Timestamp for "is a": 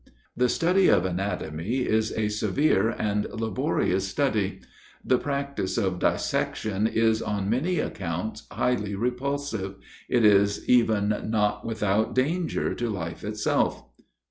1.87-2.27